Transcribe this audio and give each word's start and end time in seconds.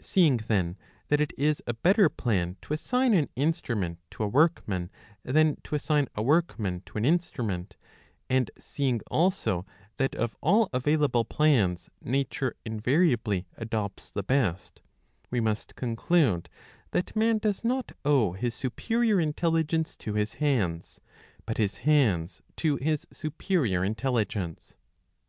Seeing 0.00 0.36
then 0.36 0.76
that 1.08 1.20
it 1.20 1.32
is 1.36 1.60
a 1.66 1.74
better 1.74 2.08
plan 2.08 2.56
to 2.62 2.72
assign 2.72 3.14
an 3.14 3.28
instrument" 3.34 3.98
to 4.12 4.22
a 4.22 4.28
workman 4.28 4.92
than 5.24 5.56
to 5.64 5.74
assign 5.74 6.06
a 6.14 6.22
workman 6.22 6.82
to 6.86 6.98
an 6.98 7.04
instrument, 7.04 7.74
and 8.30 8.48
seeing 8.60 9.00
also 9.10 9.66
that 9.96 10.14
of 10.14 10.36
all 10.40 10.68
available 10.72 11.24
plans 11.24 11.90
nature 12.00 12.54
invariably 12.64 13.48
adopts 13.56 14.12
the 14.12 14.22
best, 14.22 14.82
we 15.32 15.40
must 15.40 15.74
conclude 15.74 16.48
that 16.92 17.16
man 17.16 17.38
does 17.38 17.64
not 17.64 17.90
owe 18.04 18.34
his 18.34 18.54
superior 18.54 19.18
intelligence 19.18 19.96
to 19.96 20.12
his 20.14 20.34
hands, 20.34 21.00
but 21.44 21.58
his 21.58 21.78
hands 21.78 22.40
to 22.56 22.76
his 22.76 23.04
superior 23.12 23.82
intelligence.' 23.82 24.76